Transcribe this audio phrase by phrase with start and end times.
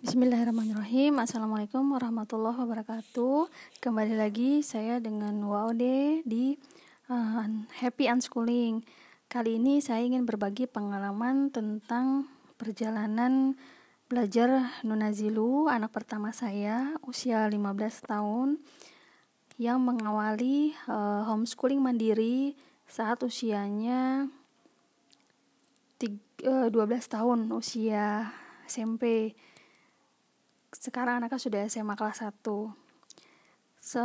[0.00, 1.20] Bismillahirrahmanirrahim.
[1.20, 3.52] Assalamualaikum warahmatullahi wabarakatuh.
[3.84, 6.56] Kembali lagi saya dengan Waude di
[7.12, 8.80] uh, Happy Unschooling.
[9.28, 13.60] Kali ini saya ingin berbagi pengalaman tentang perjalanan
[14.08, 17.60] belajar Nunazilu Anak pertama saya usia 15
[18.08, 18.56] tahun
[19.60, 22.56] Yang mengawali uh, homeschooling mandiri
[22.88, 24.32] saat usianya
[26.00, 28.32] 12 uh, tahun usia
[28.64, 29.36] SMP
[30.70, 32.30] sekarang anaknya sudah SMA kelas 1
[33.80, 34.04] Se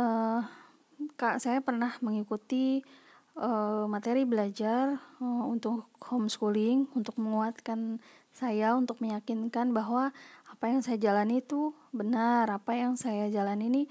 [1.20, 2.80] kak saya pernah mengikuti
[3.36, 8.00] uh, materi belajar uh, untuk homeschooling untuk menguatkan
[8.32, 10.12] saya untuk meyakinkan bahwa
[10.48, 13.82] apa yang saya jalani itu benar apa yang saya jalani ini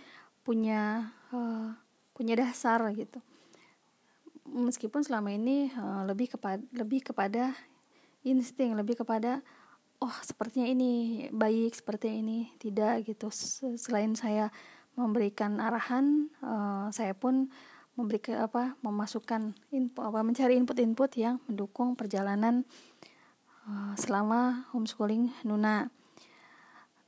[0.42, 1.74] punya uh,
[2.14, 3.22] punya dasar gitu.
[4.46, 7.54] Meskipun selama ini uh, lebih kepada lebih kepada
[8.26, 9.46] insting lebih kepada
[10.00, 13.32] oh sepertinya ini baik seperti ini tidak gitu.
[13.76, 14.52] Selain saya
[14.96, 17.52] memberikan arahan uh, saya pun
[17.96, 22.68] memberikan apa memasukkan info apa mencari input-input yang mendukung perjalanan
[23.68, 25.92] uh, selama homeschooling Nuna.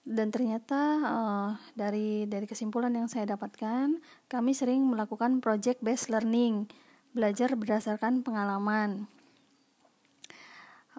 [0.08, 4.00] Dan ternyata uh, dari dari kesimpulan yang saya dapatkan
[4.31, 6.72] kami sering melakukan project based learning
[7.11, 9.11] belajar berdasarkan pengalaman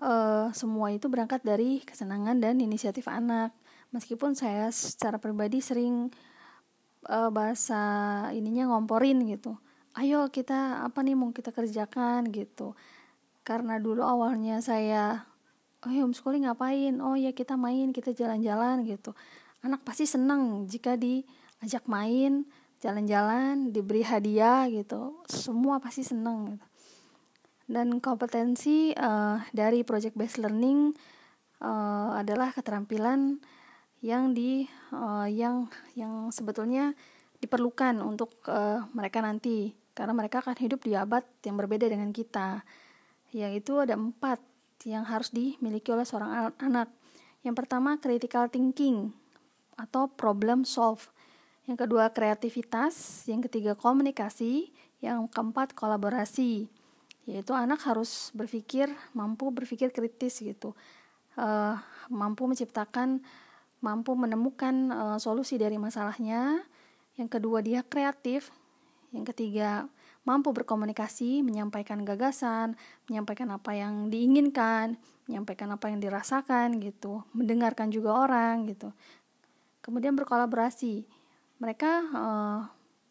[0.03, 3.55] uh, semua itu berangkat dari kesenangan dan inisiatif anak.
[3.91, 6.13] Meskipun saya secara pribadi sering
[7.09, 7.81] uh, bahasa
[8.35, 9.57] ininya ngomporin gitu.
[9.97, 12.77] Ayo kita apa nih mau kita kerjakan gitu.
[13.43, 15.25] Karena dulu awalnya saya
[15.83, 17.01] oh ya homeschooling ngapain?
[17.01, 19.17] Oh ya kita main, kita jalan-jalan gitu.
[19.65, 22.47] Anak pasti senang jika diajak main,
[22.79, 25.19] jalan-jalan, diberi hadiah gitu.
[25.27, 26.68] Semua pasti senang gitu
[27.69, 30.97] dan kompetensi uh, dari project based learning
[31.61, 33.39] uh, adalah keterampilan
[34.01, 34.65] yang di
[34.97, 36.97] uh, yang yang sebetulnya
[37.45, 39.77] diperlukan untuk uh, mereka nanti.
[39.93, 42.65] Karena mereka akan hidup di abad yang berbeda dengan kita
[43.29, 44.41] yaitu ada empat
[44.89, 46.89] yang harus dimiliki oleh seorang anak.
[47.45, 49.13] Yang pertama critical thinking
[49.77, 51.13] atau problem solve.
[51.69, 53.27] Yang kedua kreativitas.
[53.29, 54.73] Yang ketiga komunikasi.
[55.05, 56.78] Yang keempat kolaborasi
[57.29, 60.73] yaitu anak harus berpikir mampu berpikir kritis gitu.
[61.37, 61.77] Uh,
[62.09, 63.21] mampu menciptakan
[63.85, 66.65] mampu menemukan uh, solusi dari masalahnya.
[67.21, 68.49] Yang kedua dia kreatif.
[69.13, 69.93] Yang ketiga
[70.25, 72.77] mampu berkomunikasi menyampaikan gagasan
[73.09, 78.89] menyampaikan apa yang diinginkan menyampaikan apa yang dirasakan gitu mendengarkan juga orang gitu.
[79.85, 81.05] Kemudian berkolaborasi.
[81.61, 82.61] Mereka uh,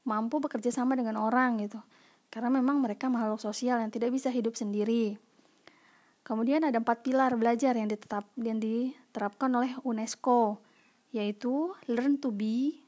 [0.09, 1.77] mampu bekerja sama dengan orang gitu
[2.27, 5.15] karena memang mereka makhluk sosial yang tidak bisa hidup sendiri.
[6.27, 10.59] Kemudian ada empat pilar belajar yang, ditetap, yang diterapkan oleh UNESCO,
[11.15, 12.83] yaitu learn to be,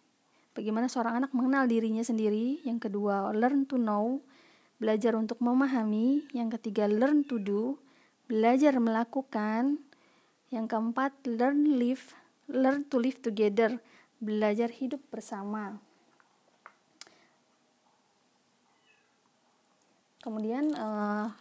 [0.51, 2.59] bagaimana seorang anak mengenal dirinya sendiri.
[2.67, 4.19] Yang kedua, learn to know,
[4.75, 6.27] belajar untuk memahami.
[6.35, 7.79] Yang ketiga, learn to do,
[8.27, 9.79] belajar melakukan.
[10.51, 12.11] Yang keempat, learn live,
[12.51, 13.79] learn to live together,
[14.19, 15.79] belajar hidup bersama.
[20.19, 21.31] Kemudian uh,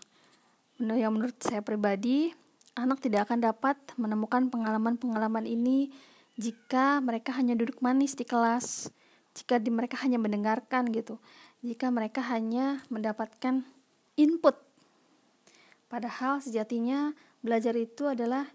[0.78, 2.30] yang menurut saya pribadi,
[2.78, 5.90] anak tidak akan dapat menemukan pengalaman-pengalaman ini
[6.38, 8.94] jika mereka hanya duduk manis di kelas,
[9.34, 11.18] jika di, mereka hanya mendengarkan gitu,
[11.66, 13.66] jika mereka hanya mendapatkan
[14.14, 14.54] input.
[15.90, 17.10] Padahal sejatinya
[17.42, 18.46] belajar itu adalah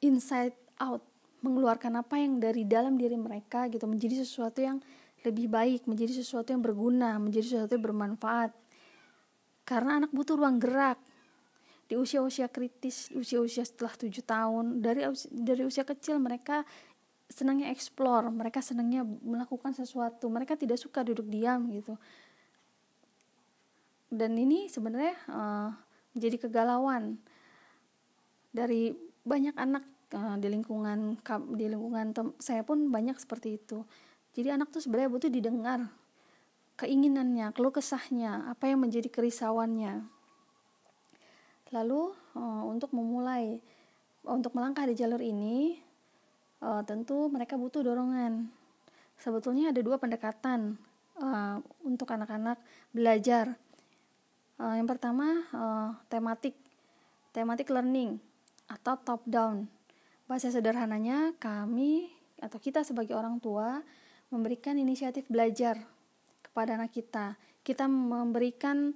[0.00, 1.04] inside out,
[1.44, 4.80] mengeluarkan apa yang dari dalam diri mereka gitu, menjadi sesuatu yang
[5.20, 8.56] lebih baik, menjadi sesuatu yang berguna, menjadi sesuatu yang bermanfaat
[9.68, 10.96] karena anak butuh ruang gerak.
[11.88, 16.64] Di usia-usia kritis usia-usia setelah tujuh tahun dari dari usia kecil mereka
[17.28, 20.32] senangnya eksplor mereka senangnya melakukan sesuatu.
[20.32, 22.00] Mereka tidak suka duduk diam gitu.
[24.08, 25.68] Dan ini sebenarnya uh,
[26.16, 27.20] menjadi kegalauan
[28.52, 28.96] dari
[29.28, 29.84] banyak anak
[30.16, 31.20] uh, di lingkungan
[31.52, 33.84] di lingkungan saya pun banyak seperti itu.
[34.32, 35.88] Jadi anak tuh sebenarnya butuh didengar
[36.78, 40.06] keinginannya, keluh kesahnya, apa yang menjadi kerisauannya.
[41.74, 43.58] Lalu uh, untuk memulai
[44.22, 45.76] untuk melangkah di jalur ini
[46.62, 48.46] uh, tentu mereka butuh dorongan.
[49.18, 50.78] Sebetulnya ada dua pendekatan
[51.18, 52.56] uh, untuk anak-anak
[52.94, 53.58] belajar.
[54.58, 55.46] Yang pertama
[56.10, 56.58] tematik,
[57.30, 58.18] tematik learning
[58.66, 59.70] atau top down.
[60.26, 62.10] Bahasa sederhananya kami
[62.42, 63.86] atau kita sebagai orang tua
[64.34, 65.78] memberikan inisiatif belajar
[66.58, 67.38] kepada anak kita.
[67.62, 68.90] Kita memberikan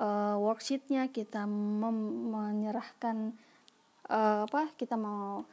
[0.00, 3.36] uh, worksheetnya, kita menyerahkan
[4.08, 4.72] uh, apa?
[4.80, 5.44] Kita mau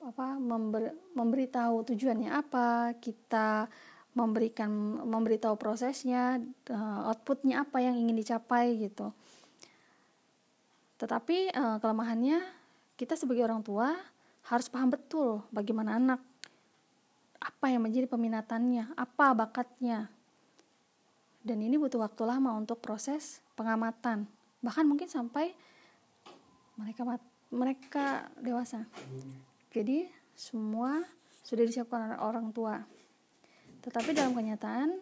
[0.00, 3.68] apa member, memberitahu tujuannya apa kita
[4.16, 4.72] memberikan
[5.04, 6.40] memberitahu prosesnya
[6.72, 9.14] uh, outputnya apa yang ingin dicapai gitu
[10.98, 12.42] tetapi uh, kelemahannya
[12.98, 13.94] kita sebagai orang tua
[14.50, 16.18] harus paham betul bagaimana anak
[17.38, 20.10] apa yang menjadi peminatannya apa bakatnya
[21.42, 24.26] dan ini butuh waktu lama untuk proses pengamatan
[24.62, 25.54] bahkan mungkin sampai
[26.78, 27.02] mereka
[27.50, 28.06] mereka
[28.38, 28.86] dewasa
[29.72, 30.04] jadi
[30.36, 31.00] semua
[31.42, 32.84] sudah disiapkan orang tua.
[33.82, 34.94] Tetapi dalam kenyataan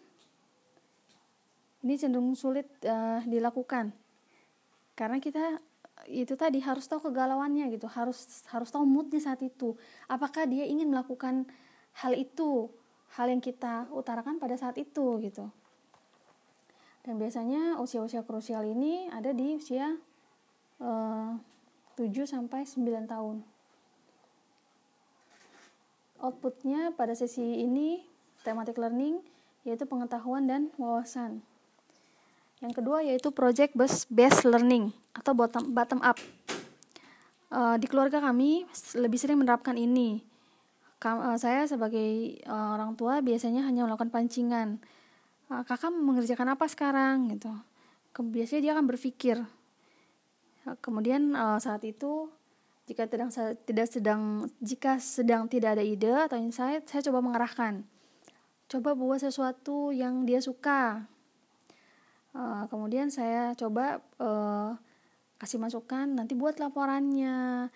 [1.81, 3.93] ini cenderung sulit uh, dilakukan.
[4.95, 5.59] Karena kita
[6.09, 9.77] itu tadi harus tahu kegalauannya gitu, harus harus tahu moodnya saat itu.
[10.09, 11.45] Apakah dia ingin melakukan
[12.01, 12.71] hal itu,
[13.19, 15.51] hal yang kita utarakan pada saat itu gitu.
[17.01, 19.97] Dan biasanya usia-usia krusial ini ada di usia
[20.85, 21.33] uh,
[21.97, 23.41] 7 sampai 9 tahun
[26.21, 28.05] outputnya pada sesi ini
[28.45, 29.25] thematic learning
[29.65, 31.45] yaitu pengetahuan dan wawasan.
[32.61, 33.73] Yang kedua yaitu project
[34.09, 36.17] based learning atau bottom bottom up.
[37.51, 40.23] Uh, di keluarga kami lebih sering menerapkan ini.
[41.01, 44.79] Kam, uh, saya sebagai uh, orang tua biasanya hanya melakukan pancingan.
[45.51, 47.51] Uh, kakak mengerjakan apa sekarang gitu.
[48.15, 49.43] Biasanya dia akan berpikir.
[50.63, 52.31] Uh, kemudian uh, saat itu
[52.87, 53.35] jika tidak
[53.67, 57.83] tidak sedang jika sedang tidak ada ide atau insight, saya coba mengarahkan.
[58.71, 61.07] Coba buat sesuatu yang dia suka.
[62.71, 63.99] Kemudian saya coba
[65.43, 67.67] kasih masukan, nanti buat laporannya.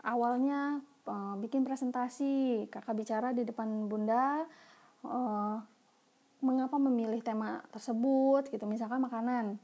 [0.00, 0.80] Awalnya
[1.40, 4.48] bikin presentasi, kakak bicara di depan bunda.
[6.38, 8.64] Mengapa memilih tema tersebut gitu.
[8.64, 9.58] Misalkan makanan.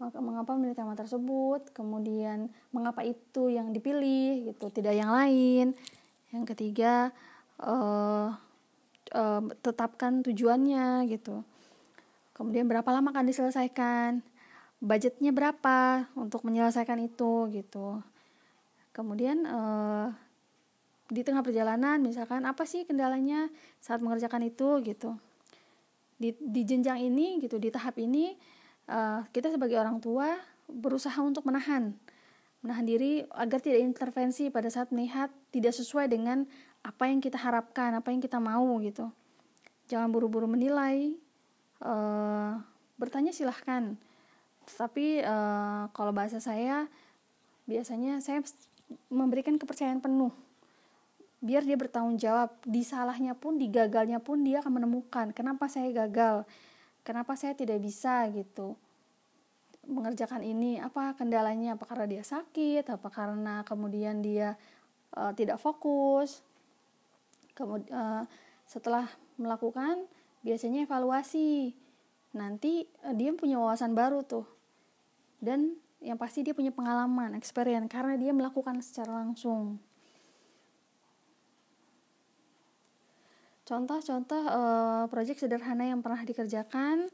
[0.00, 1.70] Mengapa memilih tema tersebut?
[1.70, 4.72] Kemudian mengapa itu yang dipilih gitu.
[4.72, 5.76] Tidak yang lain.
[6.34, 7.14] Yang ketiga
[7.62, 8.34] uh,
[9.14, 11.44] uh, tetapkan tujuannya gitu.
[12.34, 14.24] Kemudian berapa lama akan diselesaikan?
[14.82, 18.02] Budgetnya berapa untuk menyelesaikan itu gitu.
[18.90, 20.10] Kemudian uh,
[21.08, 25.20] di tengah perjalanan misalkan apa sih kendalanya saat mengerjakan itu gitu
[26.18, 28.34] di, di jenjang ini gitu di tahap ini
[28.88, 30.38] uh, kita sebagai orang tua
[30.70, 31.92] berusaha untuk menahan
[32.64, 36.48] menahan diri agar tidak intervensi pada saat melihat tidak sesuai dengan
[36.80, 39.12] apa yang kita harapkan apa yang kita mau gitu.
[39.88, 41.12] Jangan buru-buru menilai
[41.84, 42.56] uh,
[42.96, 44.00] bertanya silahkan.
[44.64, 46.88] Tapi uh, kalau bahasa saya
[47.68, 48.40] biasanya saya
[49.12, 50.32] memberikan kepercayaan penuh
[51.44, 52.56] biar dia bertanggung jawab.
[52.64, 56.48] Di salahnya pun di gagalnya pun dia akan menemukan kenapa saya gagal?
[57.04, 58.80] Kenapa saya tidak bisa gitu.
[59.84, 61.76] Mengerjakan ini apa kendalanya?
[61.76, 62.88] Apa karena dia sakit?
[62.88, 64.56] Apa karena kemudian dia
[65.12, 66.40] uh, tidak fokus?
[67.52, 68.24] Kemudian uh,
[68.64, 69.04] setelah
[69.36, 70.08] melakukan
[70.40, 71.76] biasanya evaluasi.
[72.32, 74.48] Nanti uh, dia punya wawasan baru tuh.
[75.44, 79.76] Dan yang pasti dia punya pengalaman experience karena dia melakukan secara langsung
[83.64, 87.08] Contoh-contoh uh, proyek sederhana yang pernah dikerjakan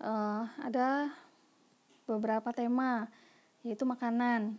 [0.00, 1.12] uh, ada
[2.08, 3.12] beberapa tema
[3.60, 4.56] yaitu makanan,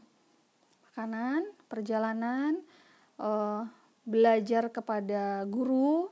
[0.94, 2.62] makanan, perjalanan,
[3.18, 3.66] uh,
[4.06, 6.08] belajar kepada guru,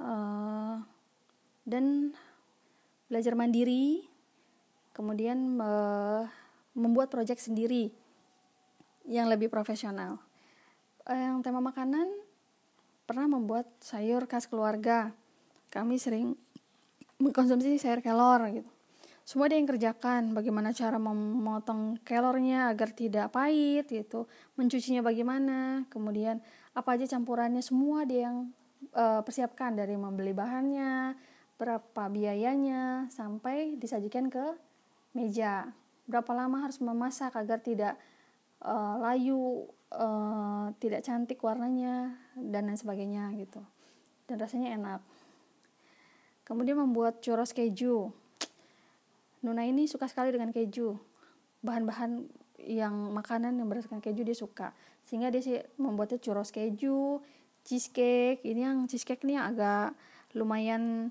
[0.00, 0.80] uh,
[1.66, 2.16] dan
[3.10, 4.06] belajar mandiri,
[4.96, 6.24] kemudian uh,
[6.72, 7.92] membuat proyek sendiri
[9.04, 10.22] yang lebih profesional.
[11.04, 12.25] Uh, yang tema makanan
[13.06, 15.14] pernah membuat sayur khas keluarga.
[15.70, 16.34] Kami sering
[17.22, 18.70] mengkonsumsi sayur kelor gitu.
[19.26, 26.38] Semua dia yang kerjakan, bagaimana cara memotong kelornya agar tidak pahit gitu, mencucinya bagaimana, kemudian
[26.78, 28.54] apa aja campurannya semua dia yang
[28.94, 31.18] uh, persiapkan dari membeli bahannya,
[31.58, 34.54] berapa biayanya sampai disajikan ke
[35.10, 35.74] meja.
[36.06, 37.98] Berapa lama harus memasak agar tidak
[38.62, 43.62] uh, layu uh, tidak cantik warnanya dan lain sebagainya gitu.
[44.26, 45.00] Dan rasanya enak.
[46.46, 48.10] Kemudian membuat churros keju.
[49.42, 50.94] Nuna ini suka sekali dengan keju.
[51.62, 52.26] Bahan-bahan
[52.66, 54.74] yang makanan yang berdasarkan keju dia suka.
[55.06, 57.22] Sehingga dia sih membuatnya churros keju
[57.66, 58.46] cheesecake.
[58.46, 59.94] Ini yang cheesecake ini agak
[60.38, 61.10] lumayan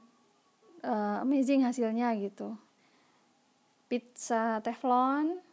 [0.84, 2.56] uh, amazing hasilnya gitu.
[3.92, 5.45] Pizza teflon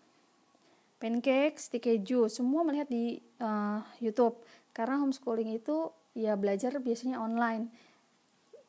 [1.03, 4.39] pancake, stick keju, semua melihat di uh, YouTube.
[4.71, 7.67] Karena homeschooling itu ya belajar biasanya online.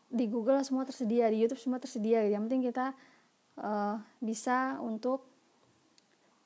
[0.10, 2.26] Di Google semua tersedia, di YouTube semua tersedia.
[2.26, 2.98] Yang penting kita
[3.62, 5.30] uh, bisa untuk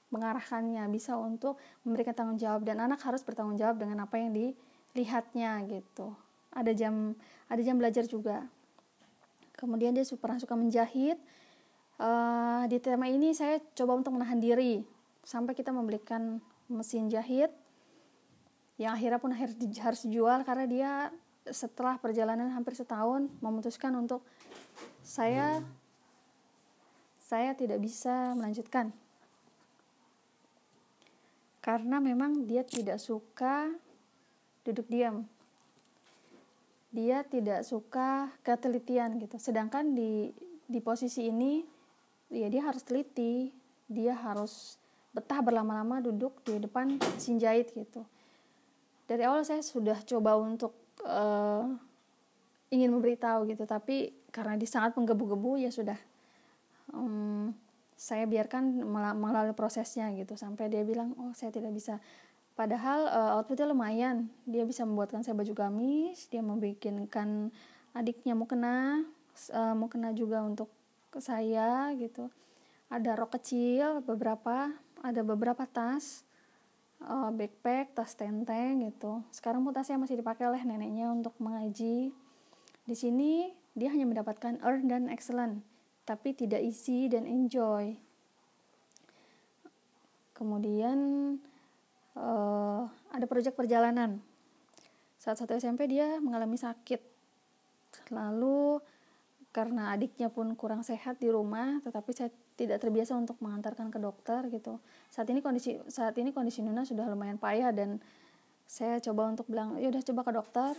[0.07, 5.67] mengarahkannya bisa untuk memberikan tanggung jawab dan anak harus bertanggung jawab dengan apa yang dilihatnya
[5.67, 6.15] gitu
[6.55, 7.11] ada jam
[7.51, 8.47] ada jam belajar juga
[9.59, 11.19] kemudian dia pernah suka menjahit
[11.99, 14.96] uh, di tema ini saya coba untuk menahan diri
[15.27, 16.39] sampai kita membelikan
[16.71, 17.51] mesin jahit
[18.79, 20.91] yang akhirnya pun akhir harus dijual karena dia
[21.51, 24.23] setelah perjalanan hampir setahun memutuskan untuk
[25.03, 25.59] saya
[27.27, 28.95] saya tidak bisa melanjutkan.
[31.59, 33.67] Karena memang dia tidak suka
[34.63, 35.27] duduk diam.
[36.95, 39.35] Dia tidak suka ketelitian gitu.
[39.35, 40.31] Sedangkan di
[40.71, 41.67] di posisi ini
[42.31, 43.51] ya dia harus teliti.
[43.91, 44.79] Dia harus
[45.17, 48.05] betah berlama-lama duduk di depan mesin jahit gitu.
[49.09, 51.65] Dari awal saya sudah coba untuk uh,
[52.69, 55.97] ingin memberitahu gitu tapi karena dia sangat menggebu-gebu ya sudah
[56.93, 57.49] um,
[57.97, 58.85] saya biarkan
[59.17, 61.97] melalui prosesnya gitu sampai dia bilang oh saya tidak bisa.
[62.53, 64.29] Padahal uh, outputnya lumayan.
[64.45, 67.49] Dia bisa membuatkan saya baju gamis dia membikinkan
[67.97, 69.01] adiknya mau kena
[69.49, 70.69] uh, mau kena juga untuk
[71.17, 72.29] saya gitu.
[72.93, 74.69] Ada rok kecil beberapa
[75.03, 76.23] ada beberapa tas
[77.03, 82.13] uh, backpack tas tenteng gitu sekarang pun tasnya masih dipakai oleh neneknya untuk mengaji
[82.87, 85.61] di sini dia hanya mendapatkan earn dan excellent
[86.07, 87.91] tapi tidak isi dan enjoy.
[90.31, 90.97] Kemudian
[92.15, 94.23] uh, ada proyek perjalanan.
[95.19, 97.03] Saat satu SMP dia mengalami sakit.
[98.15, 98.79] Lalu
[99.51, 104.49] karena adiknya pun kurang sehat di rumah, tetapi saya tidak terbiasa untuk mengantarkan ke dokter
[104.49, 104.81] gitu.
[105.13, 108.01] Saat ini kondisi saat ini kondisi Nuna sudah lumayan payah dan
[108.67, 110.73] saya coba untuk bilang, ya udah coba ke dokter.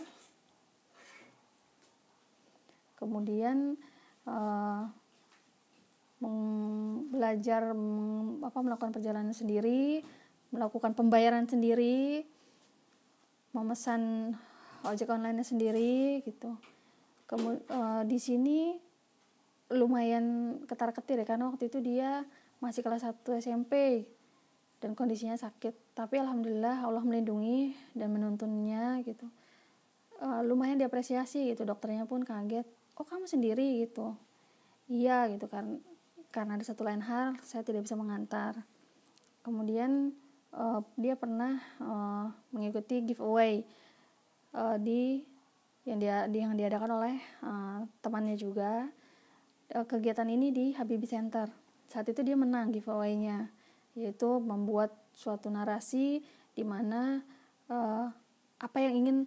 [2.99, 3.79] Kemudian
[4.27, 4.83] uh,
[7.09, 7.71] belajar
[8.43, 10.03] apa melakukan perjalanan sendiri,
[10.51, 12.27] melakukan pembayaran sendiri,
[13.55, 14.35] memesan
[14.83, 16.59] ojek online sendiri gitu.
[17.23, 18.88] Kemudian uh, di sini
[19.69, 22.25] lumayan ketar-ketir ya karena waktu itu dia
[22.59, 24.05] masih kelas 1 SMP
[24.81, 25.95] dan kondisinya sakit.
[25.95, 29.29] Tapi alhamdulillah Allah melindungi dan menuntunnya gitu.
[30.19, 32.67] Uh, lumayan diapresiasi gitu dokternya pun kaget.
[32.99, 34.17] Oh kamu sendiri gitu.
[34.89, 35.79] Iya gitu kan
[36.29, 38.53] karena ada satu lain hal saya tidak bisa mengantar
[39.41, 40.13] kemudian
[40.53, 43.65] uh, dia pernah uh, mengikuti giveaway
[44.53, 45.25] uh, di
[45.87, 48.85] yang dia yang diadakan oleh uh, temannya juga
[49.69, 51.49] kegiatan ini di Habibie Center.
[51.89, 53.49] Saat itu dia menang giveaway-nya
[53.97, 56.21] yaitu membuat suatu narasi
[56.53, 57.25] di mana
[57.67, 58.07] uh,
[58.61, 59.17] apa yang ingin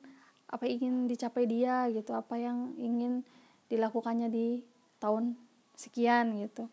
[0.49, 3.27] apa yang ingin dicapai dia gitu apa yang ingin
[3.73, 4.63] dilakukannya di
[5.01, 5.35] tahun
[5.75, 6.69] sekian gitu.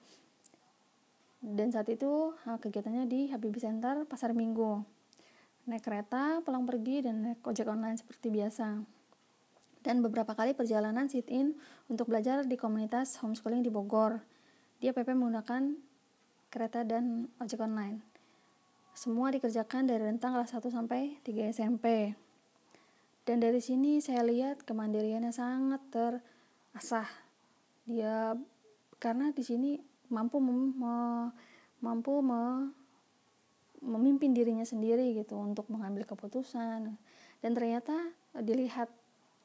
[1.39, 4.83] Dan saat itu kegiatannya di Habibie Center Pasar Minggu.
[5.71, 8.98] Naik kereta pulang pergi dan naik ojek online seperti biasa
[9.85, 11.55] dan beberapa kali perjalanan sit in
[11.87, 14.19] untuk belajar di komunitas homeschooling di Bogor.
[14.83, 15.75] Dia PP menggunakan
[16.51, 18.03] kereta dan ojek online.
[18.91, 22.15] Semua dikerjakan dari rentang kelas 1 sampai 3 SMP
[23.29, 27.05] dan dari sini saya lihat kemandiriannya sangat terasah.
[27.85, 28.33] Dia
[28.97, 29.77] karena di sini
[30.09, 31.29] mampu mem, me,
[31.77, 32.73] mampu me,
[33.85, 36.97] memimpin dirinya sendiri gitu untuk mengambil keputusan.
[37.37, 37.93] Dan ternyata
[38.33, 38.89] dilihat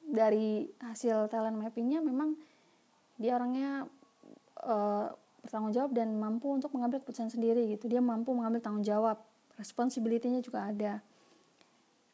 [0.05, 2.37] dari hasil talent mappingnya memang
[3.17, 3.89] dia orangnya
[4.63, 5.09] uh,
[5.45, 7.87] bertanggung jawab dan mampu untuk mengambil keputusan sendiri gitu.
[7.87, 9.21] Dia mampu mengambil tanggung jawab
[9.61, 11.05] responsibility-nya juga ada.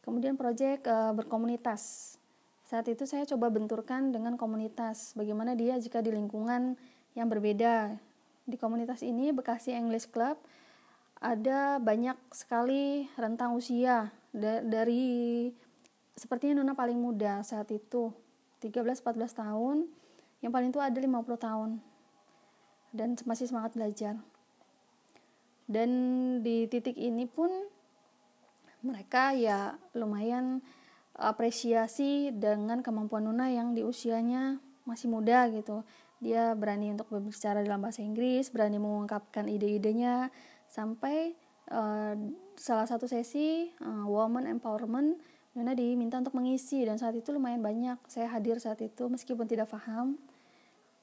[0.02, 2.14] Kemudian proyek uh, berkomunitas.
[2.66, 5.14] Saat itu saya coba benturkan dengan komunitas.
[5.14, 6.74] Bagaimana dia jika di lingkungan
[7.14, 7.98] yang berbeda.
[8.46, 10.38] Di komunitas ini Bekasi English Club
[11.20, 15.52] ada banyak sekali rentang usia da dari
[16.20, 18.12] sepertinya Nuna paling muda saat itu.
[18.60, 19.88] 13-14 tahun.
[20.44, 21.08] Yang paling tua ada 50
[21.40, 21.70] tahun.
[22.92, 24.20] Dan masih semangat belajar.
[25.64, 25.90] Dan
[26.44, 27.48] di titik ini pun
[28.84, 30.60] mereka ya lumayan
[31.16, 35.88] apresiasi dengan kemampuan Nuna yang di usianya masih muda gitu.
[36.20, 40.28] Dia berani untuk berbicara dalam bahasa Inggris berani mengungkapkan ide-idenya
[40.68, 41.32] sampai
[41.72, 42.12] uh,
[42.58, 45.16] salah satu sesi uh, woman empowerment
[45.50, 47.98] Nona diminta untuk mengisi dan saat itu lumayan banyak.
[48.06, 50.14] Saya hadir saat itu meskipun tidak paham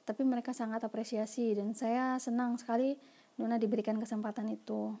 [0.08, 2.96] tapi mereka sangat apresiasi dan saya senang sekali
[3.36, 4.96] Nona diberikan kesempatan itu.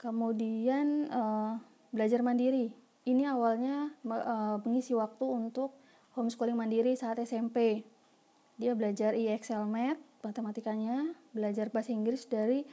[0.00, 1.60] Kemudian uh,
[1.92, 2.72] belajar mandiri.
[3.04, 5.76] Ini awalnya uh, mengisi waktu untuk
[6.16, 7.84] homeschooling mandiri saat SMP.
[8.56, 12.64] Dia belajar EXL Math, matematikanya, belajar bahasa Inggris dari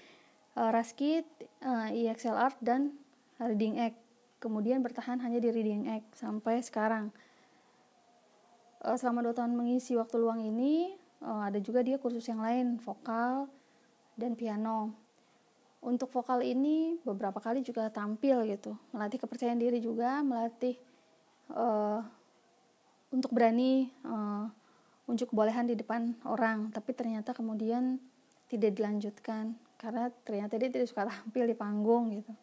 [0.55, 1.27] uh, Raskit,
[1.61, 2.95] uh, EXL Art dan
[3.39, 3.95] Reading Egg.
[4.39, 7.11] Kemudian bertahan hanya di Reading Egg sampai sekarang.
[8.83, 12.79] Uh, selama dua tahun mengisi waktu luang ini, uh, ada juga dia kursus yang lain,
[12.79, 13.47] vokal
[14.19, 14.91] dan piano.
[15.79, 20.75] Untuk vokal ini beberapa kali juga tampil gitu, melatih kepercayaan diri juga, melatih
[21.55, 22.03] uh,
[23.11, 24.47] untuk berani uh,
[25.07, 27.99] unjuk kebolehan di depan orang, tapi ternyata kemudian
[28.51, 32.35] tidak dilanjutkan karena ternyata dia tidak suka tampil di panggung gitu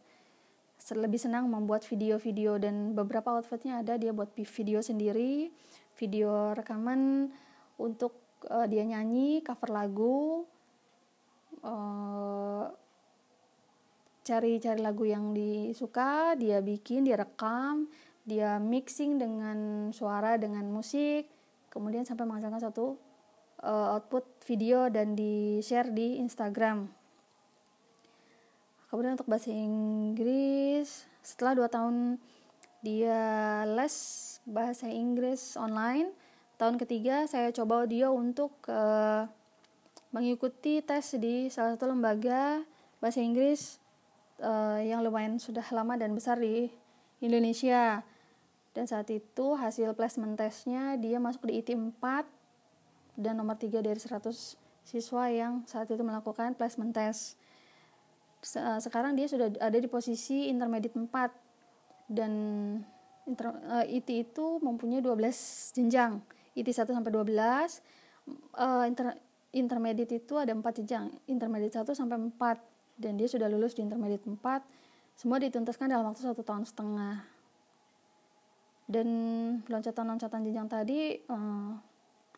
[0.95, 3.99] lebih senang membuat video-video dan beberapa outfitnya ada.
[3.99, 5.51] Dia buat video sendiri
[5.97, 7.33] video rekaman
[7.81, 10.45] untuk uh, dia nyanyi cover lagu
[11.65, 12.69] uh,
[14.23, 17.89] cari-cari lagu yang disuka dia bikin dia rekam
[18.27, 21.31] dia mixing dengan suara dengan musik
[21.73, 22.99] kemudian sampai menghasilkan satu
[23.65, 26.91] uh, output video dan di share di Instagram
[28.89, 32.23] kemudian untuk bahasa Inggris setelah dua tahun
[32.85, 33.97] dia les
[34.47, 36.15] bahasa Inggris online
[36.57, 39.27] tahun ketiga saya coba dia untuk uh,
[40.15, 42.65] mengikuti tes di salah satu lembaga
[43.03, 43.77] bahasa Inggris
[44.41, 46.73] uh, yang lumayan sudah lama dan besar di
[47.21, 48.01] Indonesia.
[48.73, 51.97] Dan saat itu hasil placement testnya dia masuk di IT 4
[53.17, 54.29] dan nomor 3 dari 100
[54.85, 57.41] siswa yang saat itu melakukan placement test
[58.55, 61.11] Eh, sekarang dia sudah ada di posisi intermediate 4
[62.07, 62.33] dan
[63.27, 66.23] inter, uh, IT itu mempunyai 12 jenjang.
[66.55, 67.27] IT 1 sampai 12
[68.55, 69.19] uh, inter,
[69.51, 71.11] intermediate itu ada 4 jenjang.
[71.27, 74.39] Intermediate 1 sampai 4 dan dia sudah lulus di intermediate 4
[75.19, 77.27] semua dituntaskan dalam waktu satu tahun setengah.
[78.87, 79.09] Dan
[79.67, 81.75] loncatan-loncatan jenjang tadi uh,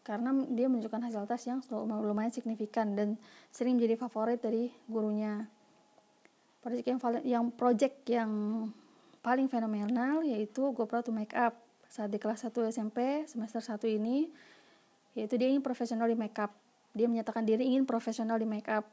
[0.01, 1.61] karena dia menunjukkan hasil tes yang
[2.01, 3.21] lumayan signifikan dan
[3.53, 5.45] sering menjadi favorit dari gurunya
[6.69, 8.31] project yang yang project yang
[9.25, 11.57] paling fenomenal yaitu GoPro to Make Up.
[11.89, 14.29] Saat di kelas 1 SMP semester 1 ini
[15.17, 16.53] yaitu dia ingin profesional di makeup
[16.93, 18.85] dia menyatakan diri ingin profesional di makeup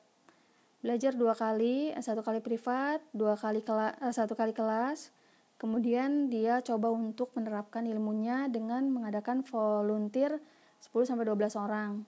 [0.79, 5.11] belajar dua kali satu kali privat dua kali kelas eh, satu kali kelas.
[5.55, 10.43] Kemudian dia coba untuk menerapkan ilmunya dengan mengadakan volunteer
[10.83, 12.03] 10 sampai 12 orang.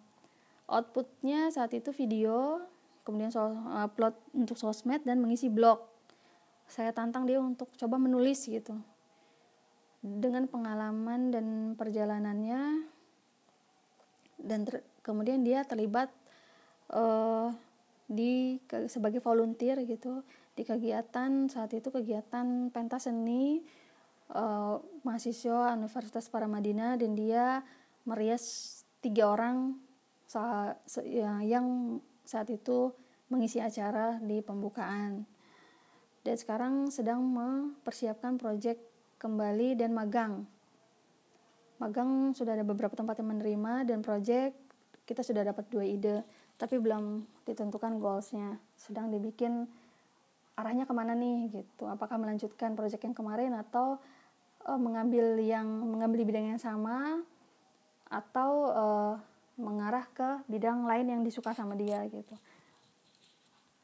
[0.67, 2.59] Outputnya saat itu video
[3.07, 5.79] kemudian soal upload untuk sosmed dan mengisi blog.
[6.67, 8.75] Saya tantang dia untuk coba menulis gitu.
[10.03, 11.45] Dengan pengalaman dan
[11.79, 12.83] perjalanannya
[14.43, 16.11] dan ter, kemudian dia terlibat
[16.91, 17.55] uh,
[18.11, 18.59] di
[18.91, 23.63] sebagai volunteer gitu di kegiatan saat itu kegiatan pentas seni
[24.35, 27.63] uh, mahasiswa Universitas Paramadina dan dia
[28.07, 29.77] merias tiga orang
[31.47, 32.91] yang saat itu
[33.31, 35.23] mengisi acara di pembukaan.
[36.27, 38.75] Dan sekarang sedang mempersiapkan proyek
[39.15, 40.43] kembali dan magang.
[41.79, 44.51] Magang sudah ada beberapa tempat yang menerima dan proyek
[45.07, 46.27] kita sudah dapat dua ide,
[46.59, 48.59] tapi belum ditentukan goalsnya.
[48.75, 49.63] Sedang dibikin
[50.59, 51.87] arahnya ke mana nih gitu.
[51.87, 54.01] Apakah melanjutkan proyek yang kemarin atau
[54.67, 57.23] uh, mengambil yang mengambil bidang yang sama
[58.11, 59.13] atau uh,
[59.57, 62.35] mengarah ke bidang lain yang disuka sama dia gitu.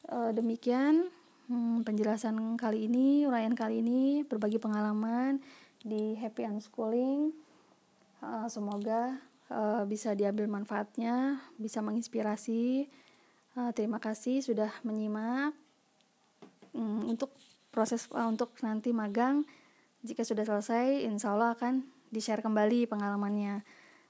[0.05, 1.09] E, demikian
[1.49, 5.41] hmm, penjelasan kali ini uraian kali ini berbagi pengalaman
[5.81, 7.33] di happy unschooling.
[8.21, 9.17] E, semoga
[9.49, 9.59] e,
[9.89, 12.87] bisa diambil manfaatnya bisa menginspirasi.
[13.53, 15.57] E, terima kasih sudah menyimak.
[16.73, 17.33] Hmm, untuk
[17.73, 19.41] proses uh, untuk nanti magang
[20.05, 21.81] jika sudah selesai insya Allah akan
[22.13, 23.65] di share kembali pengalamannya